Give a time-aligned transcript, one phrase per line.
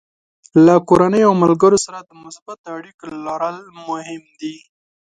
[0.65, 3.57] له کورنۍ او ملګرو سره د مثبتو اړیکو لرل
[3.87, 4.55] مهم دي.